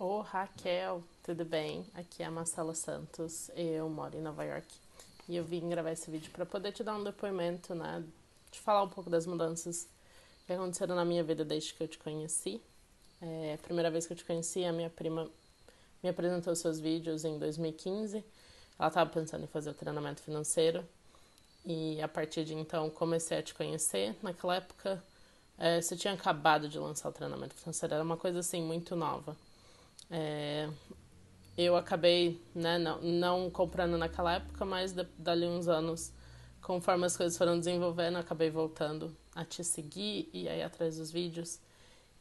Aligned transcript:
Ô 0.00 0.20
Raquel, 0.20 1.02
tudo 1.24 1.44
bem? 1.44 1.84
Aqui 1.92 2.22
é 2.22 2.26
a 2.26 2.30
Marcela 2.30 2.72
Santos, 2.72 3.50
eu 3.56 3.88
moro 3.88 4.16
em 4.16 4.20
Nova 4.20 4.44
York 4.44 4.68
e 5.28 5.34
eu 5.34 5.42
vim 5.42 5.68
gravar 5.68 5.90
esse 5.90 6.08
vídeo 6.08 6.30
para 6.30 6.46
poder 6.46 6.70
te 6.70 6.84
dar 6.84 6.94
um 6.94 7.02
depoimento, 7.02 7.74
né? 7.74 8.04
Te 8.48 8.60
falar 8.60 8.84
um 8.84 8.88
pouco 8.88 9.10
das 9.10 9.26
mudanças 9.26 9.88
que 10.46 10.52
aconteceram 10.52 10.94
na 10.94 11.04
minha 11.04 11.24
vida 11.24 11.44
desde 11.44 11.74
que 11.74 11.82
eu 11.82 11.88
te 11.88 11.98
conheci. 11.98 12.62
É, 13.20 13.54
a 13.54 13.58
primeira 13.58 13.90
vez 13.90 14.06
que 14.06 14.12
eu 14.12 14.16
te 14.16 14.24
conheci, 14.24 14.64
a 14.64 14.72
minha 14.72 14.88
prima 14.88 15.28
me 16.00 16.08
apresentou 16.08 16.54
seus 16.54 16.78
vídeos 16.78 17.24
em 17.24 17.36
2015. 17.36 18.24
Ela 18.78 18.88
estava 18.88 19.10
pensando 19.10 19.42
em 19.42 19.48
fazer 19.48 19.70
o 19.70 19.74
treinamento 19.74 20.22
financeiro 20.22 20.86
e 21.66 22.00
a 22.00 22.06
partir 22.06 22.44
de 22.44 22.54
então 22.54 22.88
comecei 22.88 23.38
a 23.38 23.42
te 23.42 23.52
conhecer. 23.52 24.14
Naquela 24.22 24.54
época, 24.58 25.02
é, 25.58 25.82
você 25.82 25.96
tinha 25.96 26.14
acabado 26.14 26.68
de 26.68 26.78
lançar 26.78 27.08
o 27.08 27.12
treinamento 27.12 27.56
financeiro, 27.56 27.96
era 27.96 28.04
uma 28.04 28.16
coisa 28.16 28.38
assim 28.38 28.62
muito 28.62 28.94
nova. 28.94 29.36
É, 30.10 30.68
eu 31.56 31.76
acabei 31.76 32.40
né, 32.54 32.78
não, 32.78 33.00
não 33.00 33.50
comprando 33.50 33.98
naquela 33.98 34.34
época, 34.34 34.64
mas 34.64 34.92
de, 34.92 35.04
dali 35.18 35.46
uns 35.46 35.68
anos, 35.68 36.12
conforme 36.62 37.04
as 37.04 37.16
coisas 37.16 37.36
foram 37.36 37.58
desenvolvendo, 37.58 38.16
acabei 38.16 38.50
voltando 38.50 39.14
a 39.34 39.44
te 39.44 39.64
seguir 39.64 40.28
e 40.32 40.48
aí 40.48 40.62
atrás 40.62 40.96
dos 40.96 41.10
vídeos. 41.10 41.58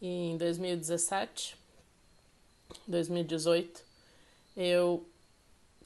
E 0.02 0.32
em 0.32 0.38
2017, 0.38 1.58
2018, 2.88 3.82
eu 4.56 5.08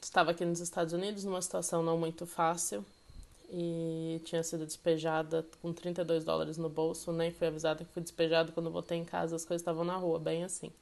estava 0.00 0.30
aqui 0.32 0.44
nos 0.44 0.60
Estados 0.60 0.92
Unidos 0.92 1.24
numa 1.24 1.40
situação 1.40 1.82
não 1.82 1.98
muito 1.98 2.26
fácil 2.26 2.84
e 3.50 4.20
tinha 4.24 4.42
sido 4.42 4.64
despejada 4.64 5.46
com 5.60 5.72
32 5.72 6.24
dólares 6.24 6.56
no 6.56 6.70
bolso, 6.70 7.12
nem 7.12 7.30
fui 7.30 7.46
avisada 7.46 7.84
que 7.84 7.92
fui 7.92 8.02
despejada 8.02 8.50
quando 8.50 8.70
voltei 8.70 8.96
em 8.96 9.04
casa, 9.04 9.36
as 9.36 9.44
coisas 9.44 9.60
estavam 9.60 9.84
na 9.84 9.96
rua, 9.96 10.18
bem 10.18 10.42
assim. 10.42 10.72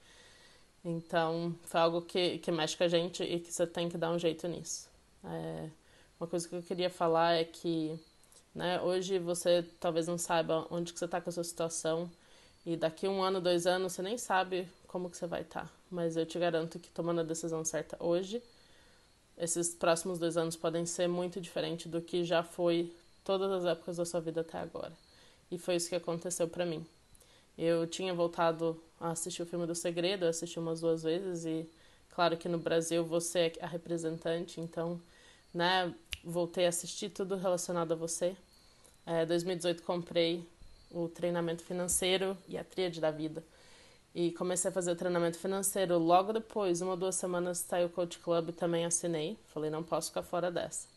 Então, 0.84 1.54
foi 1.64 1.80
algo 1.80 2.02
que, 2.02 2.38
que 2.38 2.50
mexe 2.50 2.76
com 2.76 2.84
a 2.84 2.88
gente 2.88 3.22
e 3.22 3.40
que 3.40 3.52
você 3.52 3.66
tem 3.66 3.88
que 3.88 3.98
dar 3.98 4.10
um 4.10 4.18
jeito 4.18 4.48
nisso. 4.48 4.88
É, 5.24 5.68
uma 6.18 6.26
coisa 6.26 6.48
que 6.48 6.54
eu 6.54 6.62
queria 6.62 6.90
falar 6.90 7.34
é 7.34 7.44
que 7.44 7.98
né, 8.54 8.80
hoje 8.80 9.18
você 9.18 9.62
talvez 9.78 10.06
não 10.06 10.18
saiba 10.18 10.66
onde 10.70 10.92
que 10.92 10.98
você 10.98 11.04
está 11.04 11.20
com 11.20 11.30
a 11.30 11.32
sua 11.32 11.44
situação 11.44 12.10
e 12.64 12.76
daqui 12.76 13.08
um 13.08 13.22
ano, 13.22 13.40
dois 13.40 13.66
anos, 13.66 13.92
você 13.92 14.02
nem 14.02 14.18
sabe 14.18 14.68
como 14.86 15.08
que 15.08 15.16
você 15.16 15.26
vai 15.26 15.42
estar. 15.42 15.66
Tá. 15.66 15.70
Mas 15.90 16.16
eu 16.16 16.26
te 16.26 16.38
garanto 16.38 16.78
que 16.78 16.90
tomando 16.90 17.20
a 17.20 17.24
decisão 17.24 17.64
certa 17.64 17.96
hoje, 17.98 18.42
esses 19.36 19.74
próximos 19.74 20.18
dois 20.18 20.36
anos 20.36 20.56
podem 20.56 20.84
ser 20.84 21.08
muito 21.08 21.40
diferentes 21.40 21.90
do 21.90 22.02
que 22.02 22.24
já 22.24 22.42
foi 22.42 22.92
todas 23.24 23.50
as 23.50 23.64
épocas 23.64 23.96
da 23.96 24.04
sua 24.04 24.20
vida 24.20 24.42
até 24.42 24.58
agora. 24.58 24.92
E 25.50 25.58
foi 25.58 25.76
isso 25.76 25.88
que 25.88 25.96
aconteceu 25.96 26.46
para 26.48 26.66
mim. 26.66 26.84
Eu 27.56 27.86
tinha 27.86 28.14
voltado 28.14 28.80
a 29.00 29.10
assistir 29.10 29.42
o 29.42 29.46
filme 29.46 29.66
do 29.66 29.74
Segredo, 29.74 30.24
eu 30.24 30.30
assisti 30.30 30.58
umas 30.58 30.80
duas 30.80 31.02
vezes 31.02 31.44
e 31.44 31.68
claro 32.14 32.36
que 32.36 32.48
no 32.48 32.58
Brasil 32.58 33.04
você 33.04 33.52
é 33.60 33.64
a 33.64 33.66
representante, 33.66 34.60
então, 34.60 35.00
né, 35.52 35.94
voltei 36.24 36.66
a 36.66 36.68
assistir 36.68 37.10
tudo 37.10 37.36
relacionado 37.36 37.92
a 37.92 37.96
você. 37.96 38.36
É, 39.06 39.24
2018 39.26 39.82
comprei 39.82 40.46
o 40.90 41.08
treinamento 41.08 41.62
financeiro 41.62 42.36
e 42.48 42.58
a 42.58 42.64
tríade 42.64 43.00
da 43.00 43.10
vida. 43.10 43.42
E 44.14 44.32
comecei 44.32 44.70
a 44.70 44.72
fazer 44.72 44.90
o 44.90 44.96
treinamento 44.96 45.38
financeiro. 45.38 45.96
Logo 45.98 46.32
depois, 46.32 46.82
uma 46.82 46.92
ou 46.92 46.96
duas 46.96 47.14
semanas, 47.14 47.58
saiu 47.58 47.86
o 47.86 47.90
Coach 47.90 48.18
Club 48.18 48.48
e 48.48 48.52
também 48.52 48.84
assinei. 48.84 49.38
Falei, 49.46 49.70
não 49.70 49.84
posso 49.84 50.08
ficar 50.08 50.22
fora 50.22 50.50
dessa. 50.50 50.88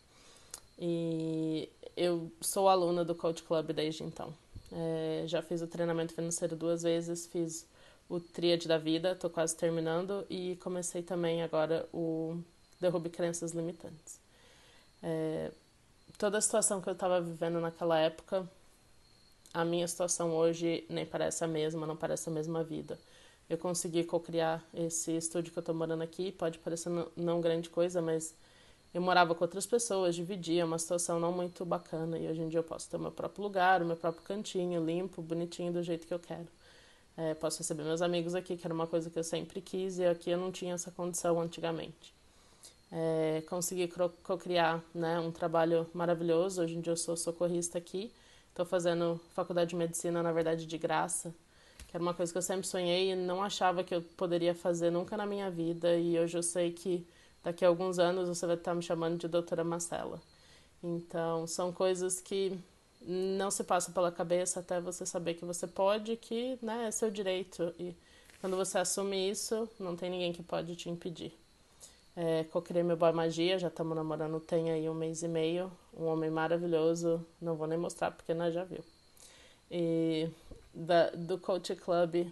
E 0.79 1.69
eu 1.95 2.31
sou 2.41 2.67
aluna 2.67 3.05
do 3.05 3.13
Coach 3.13 3.43
Club 3.43 3.71
desde 3.71 4.03
então. 4.03 4.33
É, 4.75 5.23
já 5.27 5.41
fiz 5.41 5.61
o 5.61 5.67
treinamento 5.67 6.13
financeiro 6.13 6.55
duas 6.55 6.81
vezes, 6.81 7.27
fiz 7.27 7.67
o 8.09 8.19
Tríade 8.19 8.67
da 8.67 8.77
Vida, 8.77 9.11
estou 9.11 9.29
quase 9.29 9.55
terminando, 9.55 10.25
e 10.29 10.55
comecei 10.57 11.01
também 11.01 11.43
agora 11.43 11.87
o 11.93 12.37
Derrube 12.79 13.09
Crenças 13.09 13.51
Limitantes. 13.51 14.19
É, 15.01 15.51
toda 16.17 16.37
a 16.37 16.41
situação 16.41 16.81
que 16.81 16.89
eu 16.89 16.93
estava 16.93 17.21
vivendo 17.21 17.59
naquela 17.59 17.99
época, 17.99 18.49
a 19.53 19.63
minha 19.63 19.87
situação 19.87 20.35
hoje 20.35 20.83
nem 20.89 21.05
parece 21.05 21.43
a 21.43 21.47
mesma, 21.47 21.85
não 21.85 21.95
parece 21.95 22.29
a 22.29 22.31
mesma 22.31 22.63
vida. 22.63 22.99
Eu 23.49 23.57
consegui 23.57 24.03
co-criar 24.03 24.63
esse 24.73 25.15
estúdio 25.15 25.51
que 25.51 25.59
eu 25.59 25.61
estou 25.61 25.75
morando 25.75 26.01
aqui, 26.01 26.31
pode 26.31 26.57
parecer 26.57 26.89
não 27.15 27.39
grande 27.39 27.69
coisa, 27.69 28.01
mas 28.01 28.33
eu 28.93 29.01
morava 29.01 29.33
com 29.33 29.43
outras 29.43 29.65
pessoas, 29.65 30.15
dividia, 30.15 30.65
uma 30.65 30.77
situação 30.77 31.19
não 31.19 31.31
muito 31.31 31.65
bacana. 31.65 32.17
E 32.17 32.27
hoje 32.27 32.41
em 32.41 32.47
dia 32.47 32.59
eu 32.59 32.63
posso 32.63 32.89
ter 32.89 32.97
o 32.97 32.99
meu 32.99 33.11
próprio 33.11 33.43
lugar, 33.43 33.81
o 33.81 33.85
meu 33.85 33.95
próprio 33.97 34.23
cantinho, 34.23 34.85
limpo, 34.85 35.21
bonitinho, 35.21 35.73
do 35.73 35.81
jeito 35.81 36.05
que 36.05 36.13
eu 36.13 36.19
quero. 36.19 36.47
É, 37.17 37.33
posso 37.33 37.59
receber 37.59 37.83
meus 37.83 38.01
amigos 38.01 38.35
aqui, 38.35 38.55
que 38.55 38.65
era 38.65 38.73
uma 38.73 38.87
coisa 38.87 39.09
que 39.09 39.17
eu 39.17 39.23
sempre 39.23 39.61
quis, 39.61 39.97
e 39.97 40.05
aqui 40.05 40.29
eu 40.29 40.37
não 40.37 40.51
tinha 40.51 40.75
essa 40.75 40.91
condição 40.91 41.39
antigamente. 41.39 42.13
É, 42.91 43.41
consegui 43.49 43.91
co-criar 44.21 44.83
né, 44.93 45.19
um 45.19 45.31
trabalho 45.31 45.87
maravilhoso. 45.93 46.61
Hoje 46.61 46.75
em 46.75 46.81
dia 46.81 46.93
eu 46.93 46.97
sou 46.97 47.17
socorrista 47.17 47.79
aqui. 47.79 48.11
Estou 48.49 48.65
fazendo 48.65 49.19
faculdade 49.33 49.71
de 49.71 49.75
medicina, 49.75 50.21
na 50.21 50.31
verdade, 50.31 50.67
de 50.67 50.77
graça, 50.77 51.33
que 51.87 51.97
era 51.97 52.03
uma 52.03 52.13
coisa 52.13 52.31
que 52.31 52.37
eu 52.37 52.41
sempre 52.43 52.67
sonhei 52.67 53.11
e 53.11 53.15
não 53.15 53.41
achava 53.41 53.83
que 53.83 53.95
eu 53.95 54.03
poderia 54.15 54.53
fazer 54.53 54.91
nunca 54.91 55.17
na 55.17 55.25
minha 55.25 55.49
vida. 55.49 55.97
E 55.97 56.19
hoje 56.19 56.37
eu 56.37 56.43
sei 56.43 56.71
que 56.71 57.03
daqui 57.43 57.65
a 57.65 57.67
alguns 57.67 57.99
anos 57.99 58.27
você 58.27 58.45
vai 58.45 58.55
estar 58.55 58.73
me 58.73 58.81
chamando 58.81 59.17
de 59.17 59.27
doutora 59.27 59.63
Marcela. 59.63 60.21
Então, 60.83 61.47
são 61.47 61.71
coisas 61.71 62.19
que 62.19 62.57
não 63.01 63.51
se 63.51 63.63
passam 63.63 63.93
pela 63.93 64.11
cabeça 64.11 64.59
até 64.59 64.79
você 64.79 65.05
saber 65.05 65.33
que 65.33 65.45
você 65.45 65.67
pode, 65.67 66.15
que 66.17 66.57
né, 66.61 66.87
é 66.87 66.91
seu 66.91 67.11
direito. 67.11 67.73
E 67.79 67.95
quando 68.39 68.55
você 68.55 68.77
assume 68.77 69.29
isso, 69.29 69.69
não 69.79 69.95
tem 69.95 70.09
ninguém 70.09 70.33
que 70.33 70.43
pode 70.43 70.75
te 70.75 70.89
impedir. 70.89 71.33
É, 72.15 72.43
cocriei 72.45 72.83
meu 72.83 72.95
boy 72.95 73.11
magia, 73.11 73.57
já 73.57 73.69
estamos 73.69 73.95
namorando 73.95 74.39
tem 74.39 74.69
aí 74.71 74.87
um 74.87 74.93
mês 74.93 75.23
e 75.23 75.27
meio. 75.27 75.71
Um 75.95 76.05
homem 76.05 76.29
maravilhoso, 76.29 77.25
não 77.41 77.55
vou 77.55 77.67
nem 77.67 77.77
mostrar 77.77 78.11
porque 78.11 78.33
nós 78.33 78.53
já 78.53 78.63
viu. 78.63 78.83
E 79.71 80.29
da, 80.73 81.09
do 81.11 81.37
Coach 81.37 81.75
Club, 81.75 82.27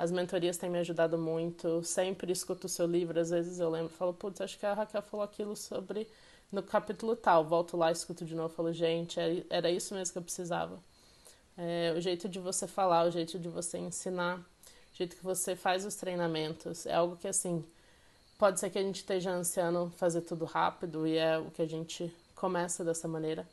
as 0.00 0.10
mentorias 0.10 0.56
têm 0.56 0.70
me 0.70 0.78
ajudado 0.78 1.18
muito. 1.18 1.84
Sempre 1.84 2.32
escuto 2.32 2.66
o 2.66 2.70
seu 2.70 2.86
livro, 2.86 3.20
às 3.20 3.28
vezes 3.28 3.60
eu 3.60 3.68
lembro, 3.68 3.90
falo, 3.90 4.14
putz, 4.14 4.40
acho 4.40 4.58
que 4.58 4.64
a 4.64 4.72
Raquel 4.72 5.02
falou 5.02 5.22
aquilo 5.22 5.54
sobre 5.54 6.08
no 6.50 6.62
capítulo 6.62 7.14
tal. 7.14 7.44
Volto 7.44 7.76
lá, 7.76 7.92
escuto 7.92 8.24
de 8.24 8.34
novo, 8.34 8.54
falo, 8.54 8.72
gente, 8.72 9.20
é, 9.20 9.44
era 9.50 9.70
isso 9.70 9.94
mesmo 9.94 10.12
que 10.14 10.18
eu 10.18 10.22
precisava. 10.22 10.78
É, 11.54 11.92
o 11.94 12.00
jeito 12.00 12.30
de 12.30 12.38
você 12.38 12.66
falar, 12.66 13.06
o 13.06 13.10
jeito 13.10 13.38
de 13.38 13.50
você 13.50 13.76
ensinar, 13.76 14.38
o 14.38 14.96
jeito 14.96 15.16
que 15.16 15.22
você 15.22 15.54
faz 15.54 15.84
os 15.84 15.96
treinamentos, 15.96 16.86
é 16.86 16.94
algo 16.94 17.16
que 17.18 17.28
assim 17.28 17.62
pode 18.38 18.58
ser 18.58 18.70
que 18.70 18.78
a 18.78 18.82
gente 18.82 18.96
esteja 18.96 19.30
ansiando 19.30 19.92
fazer 19.98 20.22
tudo 20.22 20.46
rápido 20.46 21.06
e 21.06 21.18
é 21.18 21.36
o 21.36 21.50
que 21.50 21.60
a 21.60 21.68
gente 21.68 22.10
começa 22.34 22.82
dessa 22.82 23.06
maneira. 23.06 23.46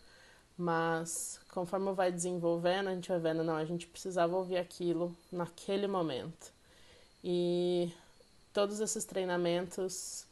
Mas 0.57 1.39
conforme 1.51 1.93
vai 1.93 2.11
desenvolvendo, 2.11 2.87
a 2.87 2.95
gente 2.95 3.09
vai 3.09 3.19
vendo, 3.19 3.43
não, 3.43 3.55
a 3.55 3.65
gente 3.65 3.85
precisava 3.87 4.35
ouvir 4.35 4.57
aquilo 4.57 5.15
naquele 5.31 5.85
momento. 5.85 6.51
E 7.23 7.91
todos 8.51 8.79
esses 8.79 9.05
treinamentos, 9.05 10.25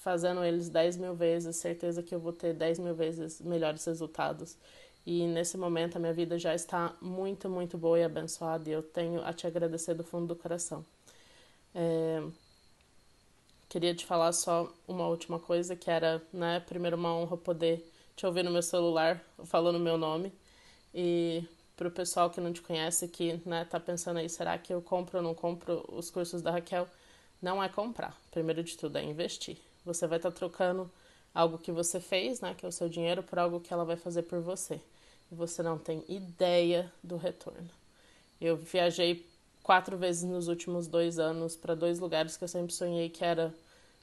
fazendo 0.00 0.42
eles 0.42 0.68
10 0.68 0.96
mil 0.96 1.14
vezes, 1.14 1.56
certeza 1.56 2.02
que 2.02 2.14
eu 2.14 2.18
vou 2.18 2.32
ter 2.32 2.54
10 2.54 2.80
mil 2.80 2.94
vezes 2.94 3.40
melhores 3.40 3.84
resultados. 3.84 4.56
E 5.06 5.26
nesse 5.26 5.56
momento 5.56 5.96
a 5.96 6.00
minha 6.00 6.12
vida 6.12 6.38
já 6.38 6.54
está 6.54 6.94
muito, 7.00 7.48
muito 7.48 7.78
boa 7.78 7.98
e 7.98 8.04
abençoada 8.04 8.68
e 8.68 8.72
eu 8.72 8.82
tenho 8.82 9.22
a 9.24 9.32
te 9.32 9.46
agradecer 9.46 9.94
do 9.94 10.04
fundo 10.04 10.26
do 10.26 10.36
coração. 10.36 10.84
É... 11.74 12.22
Queria 13.68 13.94
te 13.94 14.04
falar 14.04 14.32
só 14.32 14.72
uma 14.86 15.06
última 15.06 15.38
coisa, 15.38 15.76
que 15.76 15.90
era, 15.90 16.22
né, 16.32 16.60
primeiro 16.60 16.96
uma 16.96 17.14
honra 17.14 17.36
poder 17.36 17.86
te 18.18 18.26
ouvir 18.26 18.42
no 18.42 18.50
meu 18.50 18.62
celular 18.62 19.22
falando 19.44 19.78
meu 19.78 19.96
nome. 19.96 20.32
E 20.92 21.44
pro 21.76 21.88
pessoal 21.88 22.28
que 22.28 22.40
não 22.40 22.52
te 22.52 22.60
conhece, 22.60 23.06
que 23.06 23.40
né, 23.46 23.64
tá 23.64 23.78
pensando 23.78 24.16
aí, 24.18 24.28
será 24.28 24.58
que 24.58 24.74
eu 24.74 24.82
compro 24.82 25.18
ou 25.18 25.22
não 25.22 25.34
compro 25.34 25.84
os 25.88 26.10
cursos 26.10 26.42
da 26.42 26.50
Raquel? 26.50 26.88
Não 27.40 27.62
é 27.62 27.68
comprar. 27.68 28.18
Primeiro 28.32 28.64
de 28.64 28.76
tudo, 28.76 28.98
é 28.98 29.04
investir. 29.04 29.56
Você 29.84 30.04
vai 30.08 30.18
estar 30.18 30.32
tá 30.32 30.36
trocando 30.36 30.90
algo 31.32 31.58
que 31.58 31.70
você 31.70 32.00
fez, 32.00 32.40
né, 32.40 32.54
que 32.58 32.66
é 32.66 32.68
o 32.68 32.72
seu 32.72 32.88
dinheiro, 32.88 33.22
por 33.22 33.38
algo 33.38 33.60
que 33.60 33.72
ela 33.72 33.84
vai 33.84 33.96
fazer 33.96 34.22
por 34.22 34.40
você. 34.40 34.80
E 35.30 35.34
você 35.36 35.62
não 35.62 35.78
tem 35.78 36.04
ideia 36.08 36.92
do 37.04 37.16
retorno. 37.16 37.70
Eu 38.40 38.56
viajei 38.56 39.24
quatro 39.62 39.96
vezes 39.96 40.24
nos 40.24 40.48
últimos 40.48 40.88
dois 40.88 41.20
anos 41.20 41.54
para 41.54 41.76
dois 41.76 42.00
lugares 42.00 42.36
que 42.36 42.42
eu 42.42 42.48
sempre 42.48 42.74
sonhei, 42.74 43.08
que 43.08 43.24
era 43.24 43.54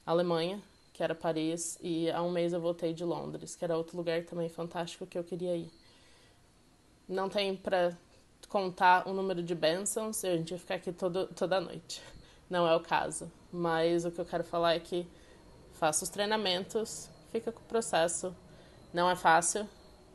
Alemanha, 0.06 0.62
que 0.96 1.04
era 1.04 1.14
Paris, 1.14 1.78
e 1.82 2.10
há 2.10 2.22
um 2.24 2.32
mês 2.32 2.54
eu 2.54 2.62
voltei 2.62 2.94
de 2.94 3.04
Londres, 3.04 3.54
que 3.54 3.66
era 3.66 3.76
outro 3.76 3.98
lugar 3.98 4.24
também 4.24 4.48
fantástico 4.48 5.06
que 5.06 5.18
eu 5.18 5.26
queria 5.26 5.54
ir. 5.54 5.70
Não 7.06 7.28
tem 7.28 7.54
para 7.54 7.92
contar 8.48 9.06
o 9.06 9.12
número 9.12 9.44
de 9.44 9.54
bênçãos, 9.54 10.24
a 10.24 10.38
gente 10.38 10.52
ia 10.52 10.58
ficar 10.58 10.76
aqui 10.76 10.94
todo, 10.94 11.28
toda 11.28 11.60
noite. 11.60 12.02
Não 12.50 12.66
é 12.66 12.74
o 12.74 12.80
caso. 12.80 13.30
Mas 13.52 14.06
o 14.06 14.12
que 14.12 14.20
eu 14.20 14.26
quero 14.26 14.46
falar 14.46 14.76
é 14.76 14.80
que 14.80 15.06
faça 15.74 16.06
os 16.06 16.10
treinamentos, 16.10 17.10
fica 17.30 17.52
com 17.52 17.60
o 17.60 17.66
processo. 17.66 18.34
Não 18.94 19.10
é 19.10 19.18
fácil, 19.18 19.68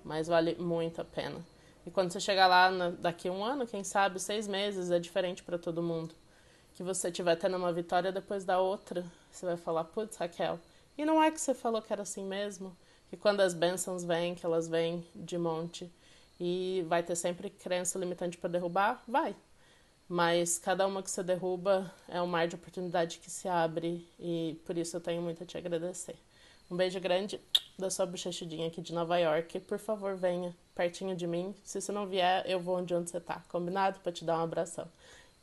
mas 0.02 0.28
vale 0.28 0.54
muito 0.54 1.02
a 1.02 1.04
pena. 1.04 1.44
E 1.84 1.90
quando 1.90 2.10
você 2.10 2.20
chegar 2.20 2.46
lá 2.46 2.70
na, 2.70 2.88
daqui 2.88 3.28
um 3.28 3.44
ano, 3.44 3.66
quem 3.66 3.84
sabe, 3.84 4.18
seis 4.18 4.48
meses, 4.48 4.90
é 4.90 4.98
diferente 4.98 5.42
para 5.42 5.58
todo 5.58 5.82
mundo 5.82 6.14
que 6.80 6.82
você 6.82 7.08
estiver 7.08 7.36
tendo 7.36 7.58
uma 7.58 7.70
vitória 7.74 8.10
depois 8.10 8.42
da 8.42 8.58
outra, 8.58 9.04
você 9.30 9.44
vai 9.44 9.58
falar, 9.58 9.84
putz, 9.84 10.16
Raquel, 10.16 10.58
e 10.96 11.04
não 11.04 11.22
é 11.22 11.30
que 11.30 11.38
você 11.38 11.52
falou 11.52 11.82
que 11.82 11.92
era 11.92 12.00
assim 12.00 12.24
mesmo? 12.24 12.74
Que 13.10 13.18
quando 13.18 13.40
as 13.40 13.52
bênçãos 13.52 14.02
vêm, 14.02 14.34
que 14.34 14.46
elas 14.46 14.66
vêm 14.66 15.06
de 15.14 15.36
monte, 15.36 15.92
e 16.40 16.82
vai 16.88 17.02
ter 17.02 17.16
sempre 17.16 17.50
crença 17.50 17.98
limitante 17.98 18.38
para 18.38 18.48
derrubar? 18.48 19.04
Vai. 19.06 19.36
Mas 20.08 20.58
cada 20.58 20.86
uma 20.86 21.02
que 21.02 21.10
você 21.10 21.22
derruba 21.22 21.92
é 22.08 22.22
um 22.22 22.26
mar 22.26 22.48
de 22.48 22.54
oportunidade 22.54 23.18
que 23.18 23.30
se 23.30 23.46
abre, 23.46 24.08
e 24.18 24.58
por 24.64 24.78
isso 24.78 24.96
eu 24.96 25.02
tenho 25.02 25.20
muito 25.20 25.42
a 25.42 25.46
te 25.46 25.58
agradecer. 25.58 26.16
Um 26.70 26.76
beijo 26.76 26.98
grande 26.98 27.38
da 27.78 27.90
sua 27.90 28.06
bochechudinha 28.06 28.68
aqui 28.68 28.80
de 28.80 28.94
Nova 28.94 29.18
York. 29.18 29.60
Por 29.60 29.78
favor, 29.78 30.16
venha 30.16 30.56
pertinho 30.74 31.14
de 31.14 31.26
mim. 31.26 31.54
Se 31.62 31.78
você 31.78 31.92
não 31.92 32.06
vier, 32.06 32.42
eu 32.48 32.58
vou 32.58 32.78
onde, 32.78 32.94
onde 32.94 33.10
você 33.10 33.20
tá. 33.20 33.42
Combinado? 33.50 33.98
Pra 34.00 34.10
te 34.10 34.24
dar 34.24 34.38
um 34.38 34.44
abração. 34.44 34.88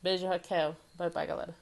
Beijo, 0.01 0.27
Raquel. 0.27 0.75
Bye, 0.97 1.09
bye, 1.09 1.25
galera. 1.27 1.57